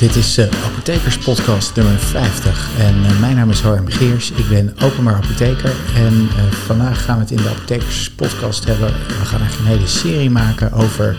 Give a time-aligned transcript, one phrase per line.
[0.00, 4.30] Dit is uh, Apothekerspodcast nummer 50 en uh, mijn naam is Harm Geers.
[4.30, 8.86] Ik ben openbaar apotheker en uh, vandaag gaan we het in de Apothekerspodcast hebben.
[8.88, 11.16] We gaan eigenlijk een hele serie maken over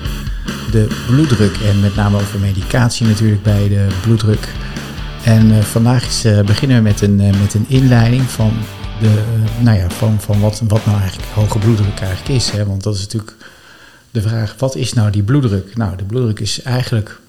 [0.71, 4.47] de bloeddruk en met name over medicatie natuurlijk bij de bloeddruk.
[5.24, 8.53] En vandaag is, beginnen we met een, met een inleiding van,
[9.02, 9.24] de,
[9.60, 12.49] nou ja, van, van wat, wat nou eigenlijk hoge bloeddruk eigenlijk is.
[12.49, 12.66] Hè?
[12.66, 13.35] Want dat is natuurlijk
[14.11, 15.78] de vraag, wat is nou die bloeddruk?
[15.78, 17.20] Nou, de bloeddruk is eigenlijk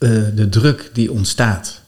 [0.00, 1.80] uh, de druk die ontstaat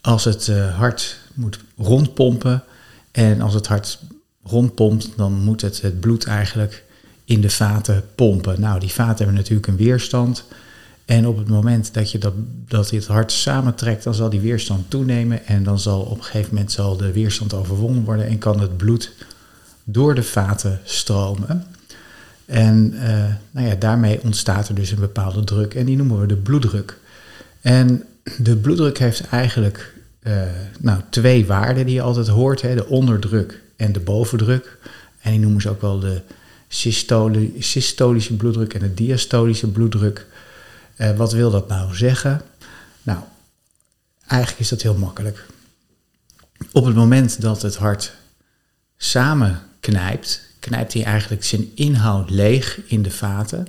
[0.00, 2.62] als het uh, hart moet rondpompen.
[3.10, 3.98] En als het hart
[4.42, 6.84] rondpompt, dan moet het, het bloed eigenlijk
[7.24, 8.60] in de vaten pompen.
[8.60, 10.44] Nou, die vaten hebben natuurlijk een weerstand.
[11.04, 12.32] En op het moment dat je dat,
[12.68, 15.46] dat het hart samentrekt, dan zal die weerstand toenemen.
[15.46, 18.76] En dan zal op een gegeven moment zal de weerstand overwonnen worden en kan het
[18.76, 19.12] bloed
[19.84, 21.66] door de vaten stromen.
[22.44, 26.26] En uh, nou ja, daarmee ontstaat er dus een bepaalde druk en die noemen we
[26.26, 26.98] de bloeddruk.
[27.60, 28.04] En
[28.38, 30.42] de bloeddruk heeft eigenlijk uh,
[30.80, 34.78] nou, twee waarden die je altijd hoort: hè, de onderdruk en de bovendruk.
[35.20, 36.20] En die noemen ze ook wel de
[37.58, 40.26] systolische bloeddruk en de diastolische bloeddruk.
[40.96, 42.42] Uh, wat wil dat nou zeggen?
[43.02, 43.18] Nou,
[44.26, 45.46] eigenlijk is dat heel makkelijk.
[46.72, 48.12] Op het moment dat het hart
[48.96, 53.66] samen knijpt, knijpt hij eigenlijk zijn inhoud leeg in de vaten.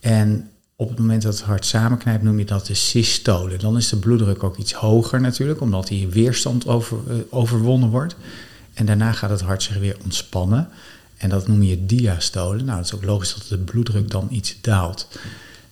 [0.00, 0.49] En
[0.80, 3.56] op het moment dat het hart samenknijpt, noem je dat de systole.
[3.56, 8.16] Dan is de bloeddruk ook iets hoger natuurlijk, omdat die weerstand over, uh, overwonnen wordt.
[8.74, 10.68] En daarna gaat het hart zich weer ontspannen.
[11.16, 12.62] En dat noem je diastole.
[12.62, 15.08] Nou, het is ook logisch dat de bloeddruk dan iets daalt.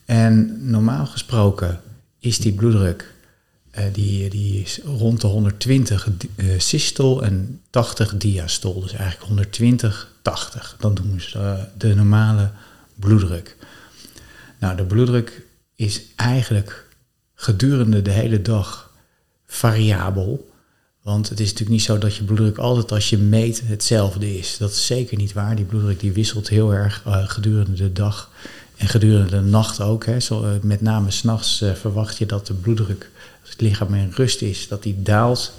[0.04, 1.80] En normaal gesproken
[2.18, 3.14] is die bloeddruk
[3.78, 8.80] uh, die, die is rond de 120 uh, eh, systol en 80 diastol.
[8.80, 10.76] Dus eigenlijk 120, 80.
[10.78, 12.50] Dan doen ze de normale
[12.94, 13.56] bloeddruk.
[14.58, 15.42] Nou, de bloeddruk
[15.74, 16.88] is eigenlijk
[17.34, 18.92] gedurende de hele dag
[19.46, 20.50] variabel.
[21.02, 24.56] Want het is natuurlijk niet zo dat je bloeddruk altijd als je meet hetzelfde is.
[24.56, 25.56] Dat is zeker niet waar.
[25.56, 28.30] Die bloeddruk die wisselt heel erg uh, gedurende de dag
[28.76, 30.06] en gedurende de nacht ook.
[30.06, 30.20] Hè.
[30.20, 33.10] Zo, uh, met name s'nachts uh, verwacht je dat de bloeddruk,
[33.40, 35.52] als het lichaam in rust is, dat die daalt.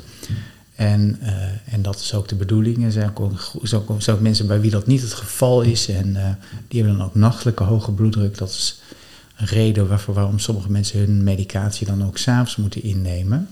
[0.75, 1.19] En,
[1.65, 2.83] en dat is ook de bedoeling.
[2.83, 3.31] Er zijn ook,
[3.63, 5.87] zijn ook, mensen bij wie dat niet het geval is.
[5.87, 8.37] En die hebben dan ook nachtelijke hoge bloeddruk.
[8.37, 8.81] Dat is
[9.39, 13.47] reden waarvoor, waarom sommige mensen hun medicatie dan ook s'avonds moeten innemen.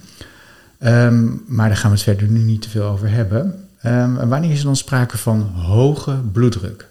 [0.80, 3.68] Um, maar daar gaan we het verder nu niet te veel over hebben.
[3.86, 6.88] Um, wanneer is er dan sprake van hoge bloeddruk?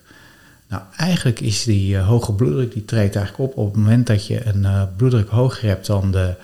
[0.68, 4.26] Nou, eigenlijk is die uh, hoge bloeddruk, die treedt eigenlijk op op het moment dat
[4.26, 6.34] je een uh, bloeddruk hoger hebt dan, de,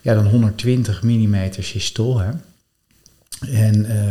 [0.00, 2.18] ja, dan 120 mm systol.
[2.18, 2.30] Hè?
[3.52, 4.08] En uh,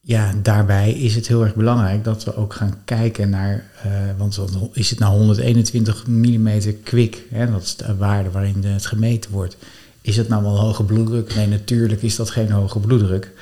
[0.00, 4.40] ja, daarbij is het heel erg belangrijk dat we ook gaan kijken naar, uh, want
[4.72, 6.50] is het nou 121 mm
[6.82, 9.56] kwik, dat is de waarde waarin het gemeten wordt.
[10.00, 11.34] Is het nou wel hoge bloeddruk?
[11.34, 13.32] Nee, natuurlijk is dat geen hoge bloeddruk.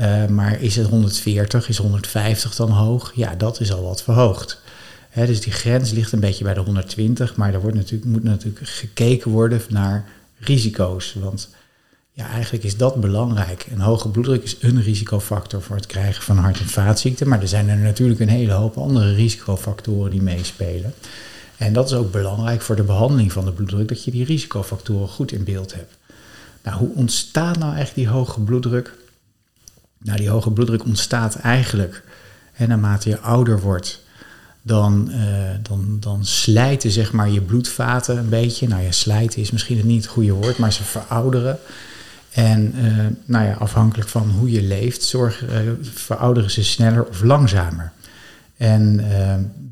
[0.00, 3.12] Uh, maar is het 140, is 150 dan hoog?
[3.14, 4.60] Ja, dat is al wat verhoogd.
[5.08, 8.22] Hè, dus die grens ligt een beetje bij de 120, maar er wordt natuurlijk, moet
[8.22, 11.16] natuurlijk gekeken worden naar risico's.
[11.20, 11.48] Want
[12.18, 13.66] ja, eigenlijk is dat belangrijk.
[13.70, 17.28] Een hoge bloeddruk is een risicofactor voor het krijgen van hart- en vaatziekten.
[17.28, 20.94] Maar er zijn er natuurlijk een hele hoop andere risicofactoren die meespelen.
[21.56, 25.08] En dat is ook belangrijk voor de behandeling van de bloeddruk, dat je die risicofactoren
[25.08, 25.96] goed in beeld hebt.
[26.62, 28.94] Nou, hoe ontstaat nou eigenlijk die hoge bloeddruk?
[29.98, 32.04] Nou, die hoge bloeddruk ontstaat eigenlijk,
[32.52, 34.02] en naarmate je ouder wordt,
[34.62, 35.24] dan, uh,
[35.62, 38.68] dan, dan slijten zeg maar je bloedvaten een beetje.
[38.68, 41.58] Nou ja, slijten is misschien niet het goede woord, maar ze verouderen.
[42.30, 45.50] En uh, nou ja, afhankelijk van hoe je leeft, zorg, uh,
[45.80, 47.92] verouderen ze sneller of langzamer.
[48.56, 49.00] En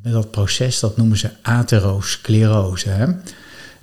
[0.03, 2.89] uh, dat proces, dat noemen ze atherosclerose.
[2.89, 3.07] Hè?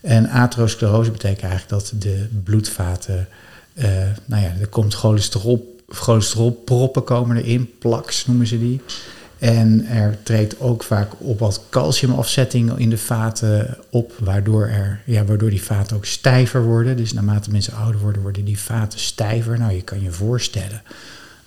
[0.02, 3.28] En atherosclerose betekent eigenlijk dat de bloedvaten,
[4.26, 8.82] nou ja, er komt cholesterol, cholesterolproppen komen erin, plaks noemen ze die.
[9.44, 15.26] En er treedt ook vaak op wat calciumafzetting in de vaten op, waardoor, er, ja,
[15.26, 16.98] waardoor die vaten ook stijver worden.
[16.98, 19.60] Dus naarmate mensen ouder worden, worden die vaten stijver.
[19.60, 20.82] Nou, je kan je voorstellen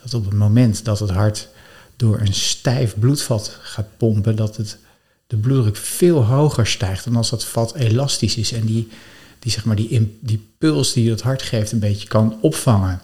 [0.03, 1.49] dat op het moment dat het hart
[1.97, 4.79] door een stijf bloedvat gaat pompen, dat het,
[5.27, 8.89] de bloeddruk veel hoger stijgt dan als dat vat elastisch is en die,
[9.39, 13.01] die, zeg maar, die, die puls die het hart geeft een beetje kan opvangen.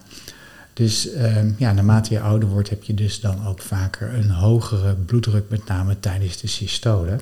[0.73, 4.95] Dus uh, ja, naarmate je ouder wordt, heb je dus dan ook vaker een hogere
[4.95, 7.17] bloeddruk, met name tijdens de systole.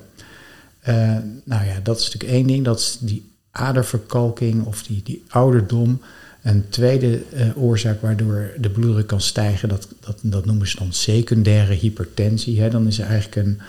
[0.87, 5.23] Uh, nou ja, dat is natuurlijk één ding, dat is die aderverkalking of die, die
[5.27, 6.01] ouderdom.
[6.41, 10.93] Een tweede uh, oorzaak waardoor de bloeddruk kan stijgen, dat, dat, dat noemen ze dan
[10.93, 12.61] secundaire hypertensie.
[12.61, 12.69] Hè.
[12.69, 13.59] Dan is er eigenlijk een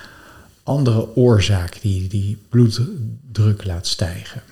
[0.62, 4.42] andere oorzaak die die bloeddruk laat stijgen.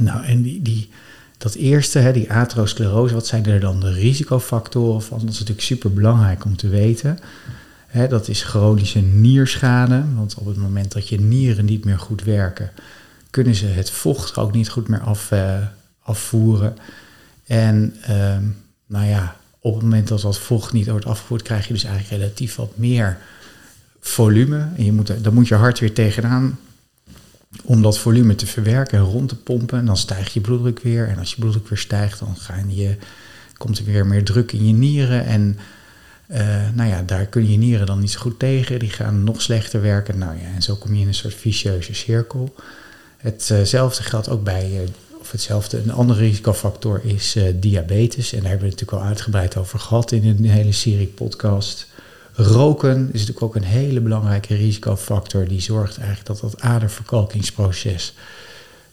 [0.00, 0.88] Nou, en die, die,
[1.44, 5.18] dat eerste, hè, die atherosclerose, wat zijn er dan de risicofactoren van?
[5.18, 7.18] Dat is natuurlijk super belangrijk om te weten.
[7.86, 12.22] Hè, dat is chronische nierschade, want op het moment dat je nieren niet meer goed
[12.22, 12.70] werken,
[13.30, 15.56] kunnen ze het vocht ook niet goed meer af, uh,
[16.02, 16.76] afvoeren.
[17.46, 18.36] En uh,
[18.86, 22.22] nou ja, op het moment dat dat vocht niet wordt afgevoerd, krijg je dus eigenlijk
[22.22, 23.18] relatief wat meer
[24.00, 24.68] volume.
[24.76, 26.58] En je moet, dan moet je hart weer tegenaan
[27.64, 29.78] om dat volume te verwerken en rond te pompen.
[29.78, 31.08] En dan stijgt je bloeddruk weer.
[31.08, 32.96] En als je bloeddruk weer stijgt, dan gaan je,
[33.56, 35.24] komt er weer meer druk in je nieren.
[35.24, 35.58] En
[36.26, 36.38] uh,
[36.74, 38.78] nou ja, daar kun je nieren dan niet zo goed tegen.
[38.78, 40.18] Die gaan nog slechter werken.
[40.18, 42.54] Nou ja, en zo kom je in een soort vicieuze cirkel.
[43.16, 44.80] Hetzelfde geldt ook bij, uh,
[45.20, 48.32] of hetzelfde, een andere risicofactor is uh, diabetes.
[48.32, 51.86] En daar hebben we het natuurlijk al uitgebreid over gehad in een hele serie podcast.
[52.36, 55.48] Roken is natuurlijk ook een hele belangrijke risicofactor.
[55.48, 58.14] Die zorgt eigenlijk dat dat aderverkalkingsproces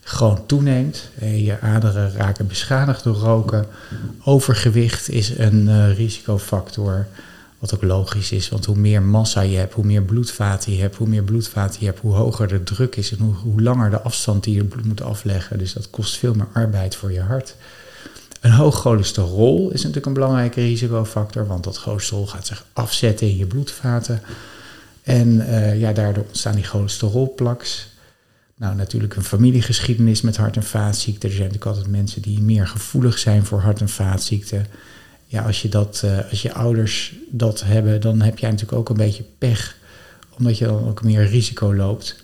[0.04, 1.10] gewoon toeneemt.
[1.20, 3.66] Je aderen raken beschadigd door roken.
[4.24, 7.08] Overgewicht is een uh, risicofactor.
[7.60, 10.96] Wat ook logisch is, want hoe meer massa je hebt, hoe meer bloedvaten je hebt,
[10.96, 14.44] hoe meer bloedvaten je hebt, hoe hoger de druk is en hoe langer de afstand
[14.44, 15.58] die je bloed moet afleggen.
[15.58, 17.56] Dus dat kost veel meer arbeid voor je hart.
[18.42, 23.38] Een hoog cholesterol is natuurlijk een belangrijke risicofactor, want dat cholesterol gaat zich afzetten in
[23.38, 24.22] je bloedvaten.
[25.04, 27.90] En uh, ja, daardoor ontstaan die cholesterolplaks.
[28.56, 31.30] Nou, natuurlijk een familiegeschiedenis met hart- en vaatziekten.
[31.30, 34.66] Er zijn natuurlijk altijd mensen die meer gevoelig zijn voor hart- en vaatziekten.
[35.26, 38.90] Ja, als je, dat, uh, als je ouders dat hebben, dan heb jij natuurlijk ook
[38.90, 39.76] een beetje pech,
[40.38, 42.22] omdat je dan ook meer risico loopt.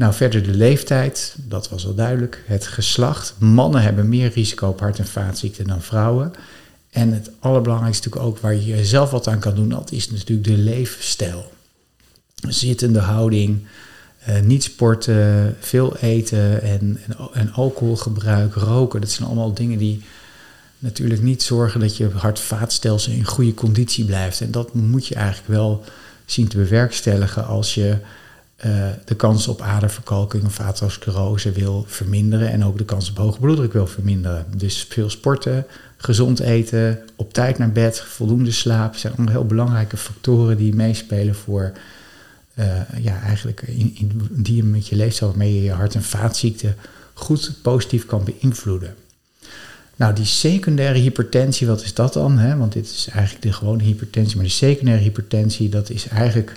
[0.00, 2.42] Nou, verder de leeftijd, dat was wel duidelijk.
[2.46, 3.34] Het geslacht.
[3.38, 6.32] Mannen hebben meer risico op hart- en vaatziekten dan vrouwen.
[6.90, 10.46] En het allerbelangrijkste natuurlijk ook waar je zelf wat aan kan doen, dat is natuurlijk
[10.46, 11.52] de leefstijl.
[12.48, 13.66] Zittende houding,
[14.28, 19.00] uh, niet sporten, veel eten en, en, en, alcoholgebruik, roken.
[19.00, 20.02] Dat zijn allemaal dingen die
[20.78, 24.40] natuurlijk niet zorgen dat je hart-vaatstelsel in goede conditie blijft.
[24.40, 25.84] En dat moet je eigenlijk wel
[26.24, 27.96] zien te bewerkstelligen als je
[28.66, 33.40] uh, de kans op aderverkalking of atherosclerose wil verminderen en ook de kans op hoge
[33.40, 34.46] bloeddruk wil verminderen.
[34.56, 35.66] Dus veel sporten,
[35.96, 41.34] gezond eten, op tijd naar bed, voldoende slaap zijn allemaal heel belangrijke factoren die meespelen
[41.34, 41.72] voor
[42.54, 46.02] uh, ja, eigenlijk in, in, die je met je leefstijl waarmee je je hart- en
[46.02, 46.76] vaatziekten
[47.14, 48.94] goed positief kan beïnvloeden.
[49.96, 52.38] Nou, die secundaire hypertensie, wat is dat dan?
[52.38, 52.56] Hè?
[52.56, 56.52] Want dit is eigenlijk de gewone hypertensie, maar die secundaire hypertensie, dat is eigenlijk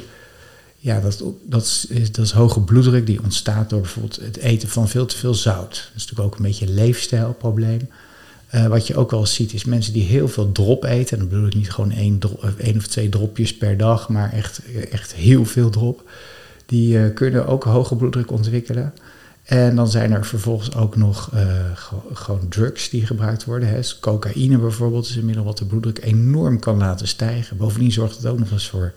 [0.83, 4.89] ja, dat, dat, is, dat is hoge bloeddruk die ontstaat door bijvoorbeeld het eten van
[4.89, 5.69] veel te veel zout.
[5.69, 7.89] Dat is natuurlijk ook een beetje een leefstijlprobleem.
[8.55, 11.11] Uh, wat je ook wel ziet is mensen die heel veel drop eten.
[11.11, 12.19] En dan bedoel ik niet gewoon één,
[12.57, 16.09] één of twee dropjes per dag, maar echt, echt heel veel drop.
[16.65, 18.93] Die uh, kunnen ook hoge bloeddruk ontwikkelen.
[19.43, 21.31] En dan zijn er vervolgens ook nog
[22.13, 23.69] gewoon drugs die gebruikt worden.
[23.69, 23.79] Hè.
[23.99, 27.57] Cocaïne bijvoorbeeld is een middel wat de bloeddruk enorm kan laten stijgen.
[27.57, 28.93] Bovendien zorgt het ook nog eens voor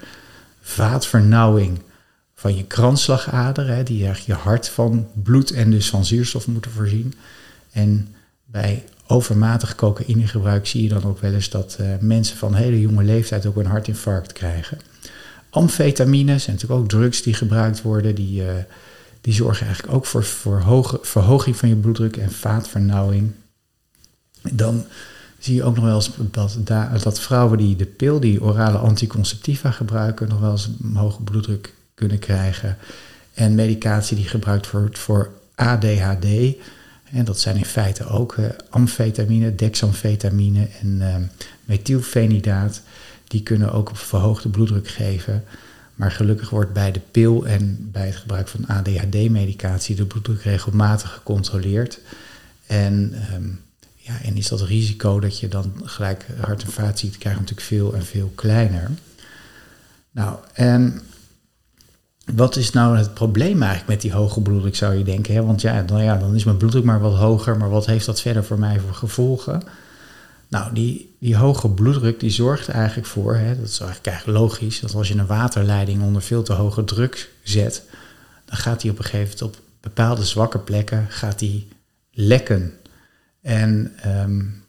[0.66, 1.78] vaatvernauwing
[2.34, 7.14] van je kransslagader, hè, die je hart van bloed en dus van zuurstof moeten voorzien.
[7.72, 8.14] En
[8.44, 13.02] bij overmatig cocaïnegebruik zie je dan ook wel eens dat uh, mensen van hele jonge
[13.02, 14.78] leeftijd ook een hartinfarct krijgen.
[15.50, 18.48] Amfetamines zijn natuurlijk ook drugs die gebruikt worden, die, uh,
[19.20, 23.32] die zorgen eigenlijk ook voor, voor hoge, verhoging van je bloeddruk en vaatvernauwing.
[24.52, 24.84] Dan
[25.38, 26.10] zie je ook nog wel eens
[26.64, 31.22] dat, dat vrouwen die de pil, die orale anticonceptiva gebruiken, nog wel eens een hoge
[31.22, 32.76] bloeddruk kunnen krijgen.
[33.34, 36.24] En medicatie die gebruikt wordt voor ADHD.
[37.10, 41.14] En dat zijn in feite ook uh, amfetamine, dexamfetamine en uh,
[41.64, 42.82] methylfenidaat.
[43.28, 45.44] Die kunnen ook op verhoogde bloeddruk geven.
[45.94, 51.12] Maar gelukkig wordt bij de pil en bij het gebruik van ADHD-medicatie de bloeddruk regelmatig
[51.12, 52.00] gecontroleerd.
[52.66, 53.60] En um,
[54.06, 57.94] ja, en is dat risico dat je dan gelijk hart- en vaatziekten krijgt natuurlijk veel
[57.94, 58.90] en veel kleiner.
[60.10, 61.02] Nou, en
[62.34, 65.34] wat is nou het probleem eigenlijk met die hoge bloeddruk, zou je denken?
[65.34, 65.44] Hè?
[65.44, 68.20] Want ja dan, ja, dan is mijn bloeddruk maar wat hoger, maar wat heeft dat
[68.20, 69.62] verder voor mij voor gevolgen?
[70.48, 74.80] Nou, die, die hoge bloeddruk die zorgt eigenlijk voor, hè, dat is eigenlijk, eigenlijk logisch,
[74.80, 77.82] dat als je een waterleiding onder veel te hoge druk zet,
[78.44, 81.68] dan gaat die op een gegeven moment op bepaalde zwakke plekken gaat die
[82.10, 82.72] lekken.
[83.46, 84.64] En um,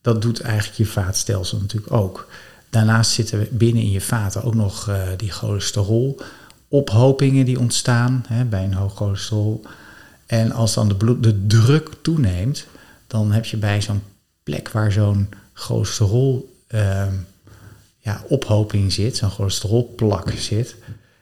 [0.00, 2.28] dat doet eigenlijk je vaatstelsel natuurlijk ook.
[2.70, 6.20] Daarnaast zitten binnen in je vaten ook nog uh, die cholesterol
[6.68, 9.62] ophopingen die ontstaan hè, bij een hoog cholesterol.
[10.26, 12.66] En als dan de, bloed, de druk toeneemt,
[13.06, 14.02] dan heb je bij zo'n
[14.42, 17.06] plek waar zo'n cholesterol uh,
[17.98, 20.76] ja, ophoping zit, zo'n cholesterolplak zit,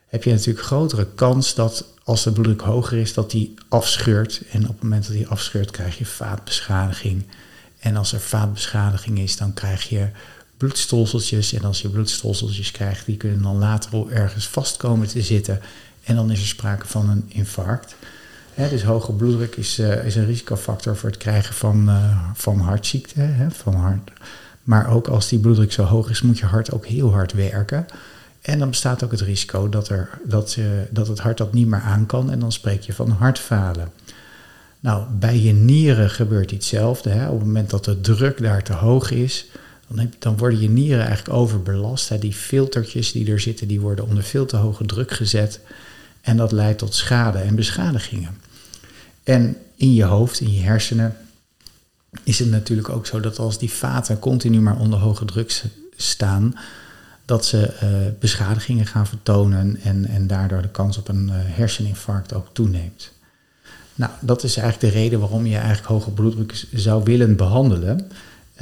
[0.07, 4.43] heb je natuurlijk grotere kans dat als de bloeddruk hoger is, dat die afscheurt.
[4.51, 7.23] En op het moment dat die afscheurt, krijg je vaatbeschadiging.
[7.79, 10.09] En als er vaatbeschadiging is, dan krijg je
[10.57, 11.53] bloedstolseltjes.
[11.53, 15.61] En als je bloedstolseltjes krijgt, die kunnen dan later ergens vast komen te zitten.
[16.05, 17.95] En dan is er sprake van een infarct.
[18.55, 23.47] dus hoge bloeddruk is, uh, is een risicofactor voor het krijgen van, uh, van hartziekte.
[23.51, 24.11] Van hart.
[24.63, 27.87] Maar ook als die bloeddruk zo hoog is, moet je hart ook heel hard werken.
[28.49, 31.67] En dan bestaat ook het risico dat, er, dat, uh, dat het hart dat niet
[31.67, 32.31] meer aan kan.
[32.31, 33.91] En dan spreek je van hartfalen.
[34.81, 37.11] Nou, bij je nieren gebeurt hetzelfde.
[37.11, 37.29] Hè.
[37.29, 39.47] Op het moment dat de druk daar te hoog is,
[39.89, 42.09] dan, heb, dan worden je nieren eigenlijk overbelast.
[42.09, 42.19] Hè.
[42.19, 45.61] Die filtertjes die er zitten, die worden onder veel te hoge druk gezet.
[46.21, 48.39] En dat leidt tot schade en beschadigingen.
[49.23, 51.17] En in je hoofd, in je hersenen,
[52.25, 55.63] is het natuurlijk ook zo dat als die vaten continu maar onder hoge druk
[55.97, 56.55] staan,
[57.29, 62.35] dat ze uh, beschadigingen gaan vertonen en, en daardoor de kans op een uh, herseninfarct
[62.35, 63.13] ook toeneemt.
[63.95, 68.11] Nou, dat is eigenlijk de reden waarom je eigenlijk hoge bloeddruk zou willen behandelen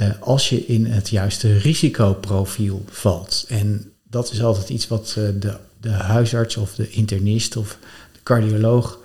[0.01, 3.45] uh, als je in het juiste risicoprofiel valt.
[3.47, 7.77] En dat is altijd iets wat de, de huisarts of de internist of
[8.11, 8.99] de cardioloog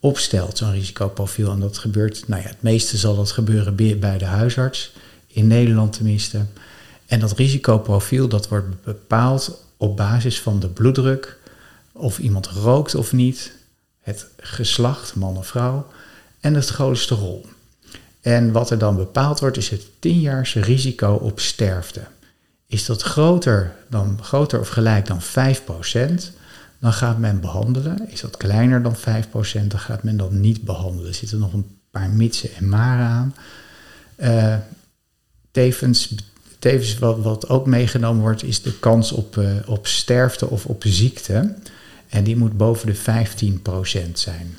[0.00, 1.50] opstelt, zo'n risicoprofiel.
[1.50, 4.92] En dat gebeurt, nou ja, het meeste zal dat gebeuren bij de huisarts,
[5.26, 6.44] in Nederland tenminste.
[7.06, 11.38] En dat risicoprofiel dat wordt bepaald op basis van de bloeddruk,
[11.92, 13.52] of iemand rookt of niet,
[14.00, 15.86] het geslacht, man of vrouw,
[16.40, 17.46] en het cholesterol.
[18.20, 22.00] En wat er dan bepaald wordt is het 10 risico op sterfte.
[22.66, 25.24] Is dat groter, dan, groter of gelijk dan 5%,
[26.78, 28.10] dan gaat men behandelen.
[28.10, 29.00] Is dat kleiner dan 5%,
[29.66, 31.08] dan gaat men dat niet behandelen.
[31.08, 33.34] Er zitten nog een paar mitsen en maren aan.
[34.16, 34.56] Uh,
[35.50, 36.14] tevens
[36.66, 40.82] tevens wat, wat ook meegenomen wordt, is de kans op, uh, op sterfte of op
[40.86, 41.54] ziekte.
[42.08, 44.56] En die moet boven de 15% zijn.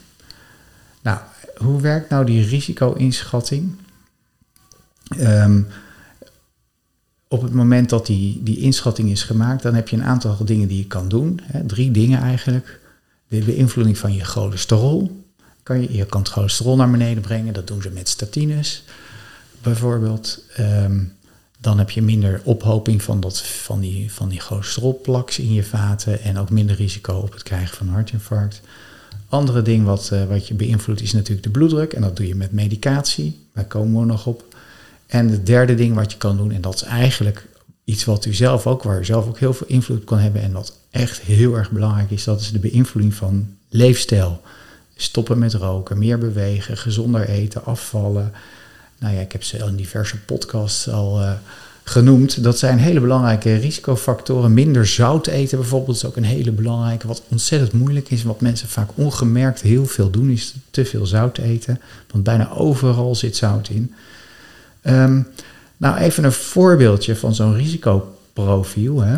[1.01, 1.19] Nou,
[1.57, 3.75] hoe werkt nou die risico-inschatting?
[5.19, 5.67] Um,
[7.27, 10.67] op het moment dat die, die inschatting is gemaakt, dan heb je een aantal dingen
[10.67, 11.39] die je kan doen.
[11.43, 12.79] Hè, drie dingen eigenlijk.
[13.27, 15.25] De beïnvloeding van je cholesterol.
[15.63, 18.83] Kan je, je kan het cholesterol naar beneden brengen, dat doen ze met statines
[19.61, 20.43] bijvoorbeeld.
[20.59, 21.16] Um,
[21.67, 26.21] dan heb je minder ophoping van, dat, van, die, van die cholesterolplaks in je vaten
[26.21, 28.61] en ook minder risico op het krijgen van een hartinfarct.
[29.29, 32.35] Andere ding wat, uh, wat je beïnvloedt is natuurlijk de bloeddruk en dat doe je
[32.35, 33.47] met medicatie.
[33.53, 34.55] Daar komen we nog op.
[35.07, 37.47] En het derde ding wat je kan doen, en dat is eigenlijk
[37.83, 40.51] iets wat u zelf ook, waar u zelf ook heel veel invloed kan hebben en
[40.51, 44.41] wat echt heel erg belangrijk is, dat is de beïnvloeding van leefstijl.
[44.95, 48.33] Stoppen met roken, meer bewegen, gezonder eten, afvallen,
[48.99, 51.31] nou ja, ik heb ze in diverse podcasts al uh,
[51.83, 52.43] genoemd.
[52.43, 54.53] Dat zijn hele belangrijke risicofactoren.
[54.53, 57.07] Minder zout eten bijvoorbeeld is ook een hele belangrijke.
[57.07, 61.37] Wat ontzettend moeilijk is, wat mensen vaak ongemerkt heel veel doen, is te veel zout
[61.37, 61.81] eten.
[62.11, 63.93] Want bijna overal zit zout in.
[64.83, 65.27] Um,
[65.77, 69.01] nou, even een voorbeeldje van zo'n risicoprofiel.
[69.01, 69.17] Hè.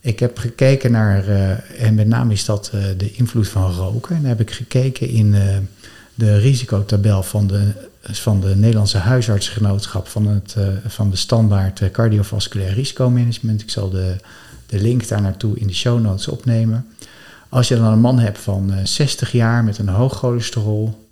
[0.00, 4.16] Ik heb gekeken naar, uh, en met name is dat uh, de invloed van roken.
[4.16, 5.34] En dan heb ik gekeken in
[6.14, 7.72] de risicotabel van de
[8.02, 13.60] van de Nederlandse huisartsgenootschap van, het, uh, van de standaard uh, cardiovasculair risicomanagement.
[13.60, 14.16] Ik zal de,
[14.66, 16.86] de link daar naartoe in de show notes opnemen.
[17.48, 21.08] Als je dan een man hebt van uh, eh, 60 jaar met een hoog cholesterol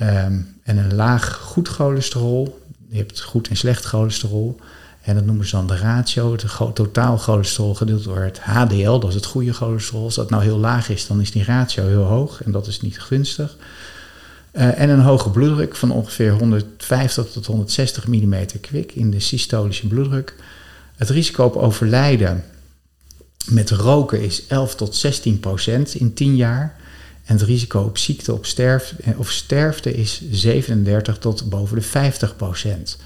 [0.00, 4.60] um, en een laag goed cholesterol, je hebt goed en slecht cholesterol,
[5.08, 9.08] en dat noemen ze dan de ratio, het totaal cholesterol gedeeld door het HDL, dat
[9.08, 10.04] is het goede cholesterol.
[10.04, 12.80] Als dat nou heel laag is, dan is die ratio heel hoog en dat is
[12.80, 13.56] niet gunstig.
[14.58, 19.86] Uh, en een hoge bloeddruk van ongeveer 150 tot 160 mm kwik in de systolische
[19.86, 20.34] bloeddruk.
[20.96, 22.44] Het risico op overlijden
[23.46, 26.76] met roken is 11 tot 16 procent in 10 jaar.
[27.24, 32.36] En het risico op ziekte op eh, of sterfte is 37 tot boven de 50
[32.36, 32.96] procent.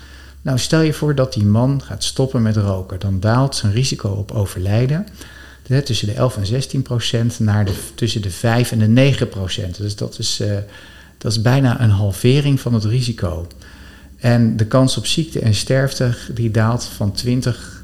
[0.43, 3.01] Nou, stel je voor dat die man gaat stoppen met roken.
[3.01, 5.07] Dan daalt zijn risico op overlijden
[5.85, 9.77] tussen de 11 en 16 procent naar de, tussen de 5 en de 9 procent.
[9.77, 10.41] Dus dat is...
[10.41, 10.57] Uh,
[11.23, 13.47] dat is bijna een halvering van het risico.
[14.17, 17.83] En de kans op ziekte en sterfte die daalt van 20,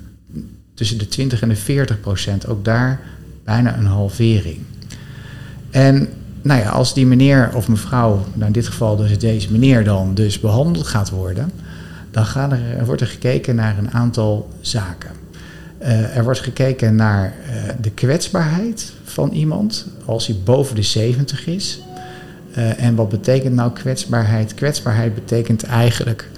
[0.74, 2.46] tussen de 20 en de 40 procent.
[2.46, 3.00] Ook daar
[3.44, 4.58] bijna een halvering.
[5.70, 6.08] En
[6.42, 10.14] nou ja, als die meneer of mevrouw, nou in dit geval dus deze meneer dan
[10.14, 11.50] dus behandeld gaat worden,
[12.10, 15.10] dan er, wordt er gekeken naar een aantal zaken.
[15.82, 21.46] Uh, er wordt gekeken naar uh, de kwetsbaarheid van iemand als hij boven de 70
[21.46, 21.80] is.
[22.58, 24.54] Uh, en wat betekent nou kwetsbaarheid?
[24.54, 26.28] Kwetsbaarheid betekent eigenlijk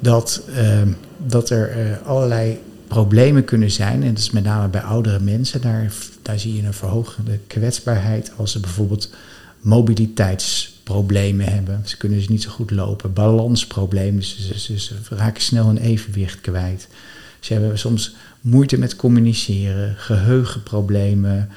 [0.00, 0.82] dat, uh,
[1.26, 4.02] dat er uh, allerlei problemen kunnen zijn.
[4.02, 5.60] En dat is met name bij oudere mensen.
[5.60, 5.92] Daar,
[6.22, 9.10] daar zie je een verhoogde kwetsbaarheid als ze bijvoorbeeld
[9.60, 11.82] mobiliteitsproblemen hebben.
[11.84, 13.12] Ze kunnen dus niet zo goed lopen.
[13.12, 16.88] Balansproblemen, ze, ze, ze raken snel een evenwicht kwijt.
[17.40, 21.48] Ze hebben soms moeite met communiceren, geheugenproblemen,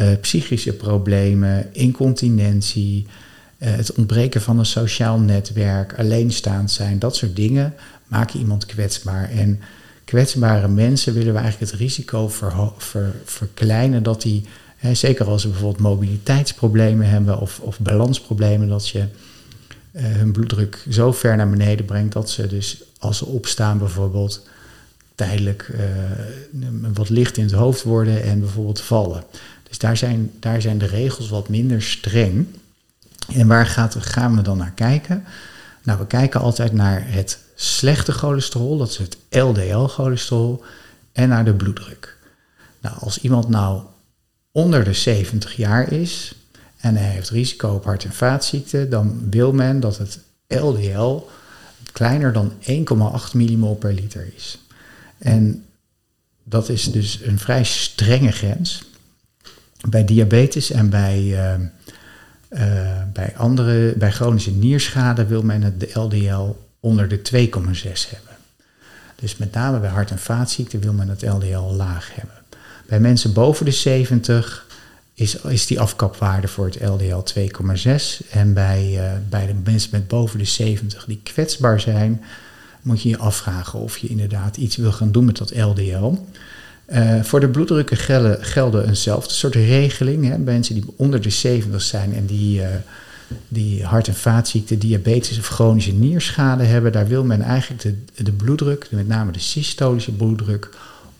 [0.00, 3.06] uh, psychische problemen, incontinentie,
[3.58, 6.98] het ontbreken van een sociaal netwerk, alleenstaand zijn.
[6.98, 7.74] Dat soort dingen
[8.06, 9.30] maken iemand kwetsbaar.
[9.30, 9.60] En
[10.04, 12.28] kwetsbare mensen willen we eigenlijk het risico
[12.78, 14.44] ver, verkleinen dat die,
[14.76, 20.84] hè, zeker als ze bijvoorbeeld mobiliteitsproblemen hebben of, of balansproblemen, dat je uh, hun bloeddruk
[20.90, 24.46] zo ver naar beneden brengt dat ze dus als ze opstaan bijvoorbeeld
[25.14, 25.80] tijdelijk uh,
[26.94, 29.24] wat licht in het hoofd worden en bijvoorbeeld vallen.
[29.68, 32.46] Dus daar zijn, daar zijn de regels wat minder streng.
[33.32, 35.24] En waar gaat, gaan we dan naar kijken?
[35.82, 40.64] Nou, we kijken altijd naar het slechte cholesterol, dat is het LDL-cholesterol,
[41.12, 42.16] en naar de bloeddruk.
[42.80, 43.82] Nou, als iemand nou
[44.52, 46.34] onder de 70 jaar is
[46.76, 51.28] en hij heeft risico op hart- en vaatziekten, dan wil men dat het LDL
[51.92, 54.58] kleiner dan 1,8 millimol per liter is.
[55.18, 55.64] En
[56.44, 58.82] dat is dus een vrij strenge grens.
[59.88, 61.66] Bij diabetes en bij, uh,
[62.54, 62.60] uh,
[63.12, 67.50] bij, andere, bij chronische nierschade wil men het LDL onder de 2,6
[67.82, 68.36] hebben.
[69.14, 72.34] Dus met name bij hart- en vaatziekten wil men het LDL laag hebben.
[72.86, 74.66] Bij mensen boven de 70
[75.14, 78.30] is, is die afkapwaarde voor het LDL 2,6.
[78.30, 82.24] En bij, uh, bij de mensen met boven de 70 die kwetsbaar zijn,
[82.82, 86.14] moet je je afvragen of je inderdaad iets wil gaan doen met dat LDL.
[86.88, 90.28] Uh, voor de bloeddrukken gelden, gelden eenzelfde soort regeling.
[90.28, 90.38] Hè.
[90.38, 92.66] Mensen die onder de 70 zijn en die, uh,
[93.48, 98.32] die hart- en vaatziekten, diabetes of chronische nierschade hebben, daar wil men eigenlijk de, de
[98.32, 100.68] bloeddruk, met name de systolische bloeddruk,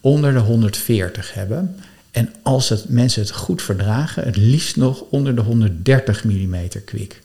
[0.01, 1.77] onder de 140 hebben.
[2.11, 7.23] En als het, mensen het goed verdragen, het liefst nog onder de 130 mm kwik.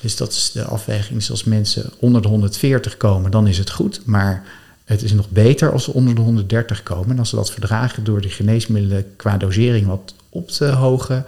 [0.00, 1.18] Dus dat is de afweging.
[1.18, 4.00] Dus als mensen onder de 140 komen, dan is het goed.
[4.04, 4.44] Maar
[4.84, 7.10] het is nog beter als ze onder de 130 komen.
[7.10, 11.24] En als ze dat verdragen door de geneesmiddelen qua dosering wat op te hogen,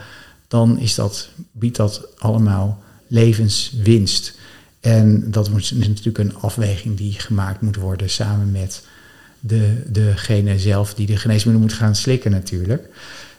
[0.49, 4.39] dan is dat, biedt dat allemaal levenswinst.
[4.81, 8.85] En dat is natuurlijk een afweging die gemaakt moet worden samen met
[9.41, 12.89] de, degene zelf die de geneesmiddelen moet gaan slikken natuurlijk.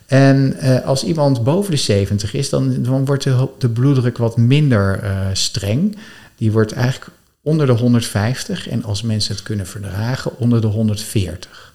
[0.05, 3.23] En uh, als iemand boven de 70 is, dan, wordt
[3.57, 5.97] de, bloeddruk wat minder uh, streng.
[6.35, 7.11] Die wordt eigenlijk
[7.47, 11.73] onder de 150 en als mensen het kunnen verdragen, onder de 140.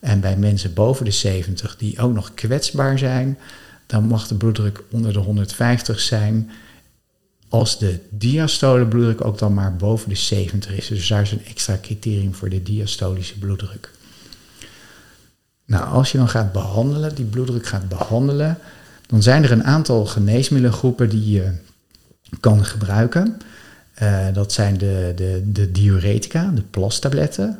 [0.00, 3.38] En bij mensen boven de 70 die ook nog kwetsbaar zijn,
[3.86, 6.50] dan mag de bloeddruk onder de 150 zijn.
[7.48, 10.88] Als de diastole bloeddruk ook dan maar boven de 70 is.
[10.88, 13.90] Dus daar is een extra criterium voor de diastolische bloeddruk.
[15.64, 18.58] Nou, als je dan gaat behandelen, die bloeddruk gaat behandelen,
[19.06, 21.52] dan zijn er een aantal geneesmiddelengroepen die je
[22.40, 23.40] kan gebruiken.
[24.02, 27.58] Uh, dat zijn de, de, de diuretica, de plastabletten.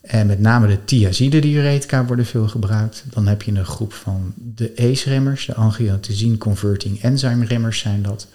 [0.00, 3.04] En met name de thiazide diuretica worden veel gebruikt.
[3.10, 8.26] Dan heb je een groep van de ACE-remmers, de angiotensine converting enzyme remmers zijn dat.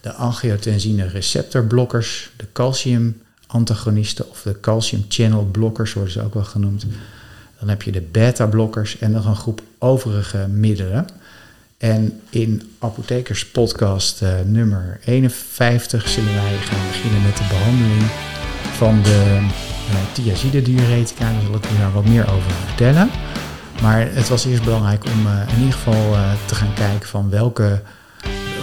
[0.00, 6.34] De angiotensine receptor blokkers, de calcium antagonisten of de calcium channel blokkers worden ze ook
[6.34, 6.86] wel genoemd.
[7.58, 11.06] Dan heb je de beta-blokkers en nog een groep overige middelen.
[11.78, 18.02] En in Apothekers podcast uh, nummer 51 zullen wij gaan beginnen met de behandeling
[18.76, 19.38] van de
[19.90, 21.32] uh, thiazide diuretica.
[21.32, 23.10] Daar zal ik u daar wat meer over vertellen.
[23.82, 27.82] Maar het was eerst belangrijk om uh, in ieder geval te gaan kijken van welke,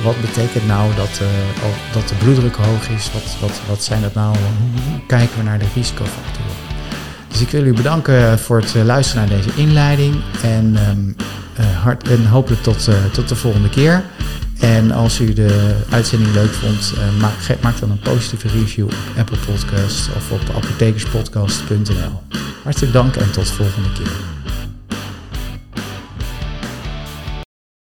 [0.03, 1.21] wat betekent nou dat,
[1.93, 3.11] dat de bloeddruk hoog is?
[3.11, 4.37] Wat, wat, wat zijn dat nou?
[4.89, 6.55] Hoe kijken we naar de risicofactoren?
[7.27, 10.15] Dus ik wil u bedanken voor het luisteren naar deze inleiding.
[10.43, 11.15] En, um,
[11.59, 14.03] uh, hart, en hopelijk tot, uh, tot de volgende keer.
[14.59, 18.95] En als u de uitzending leuk vond, uh, maak, maak, dan een positieve review op
[19.17, 22.21] Apple Podcasts of op apothekerspodcast.nl.
[22.63, 24.11] Hartelijk dank en tot de volgende keer.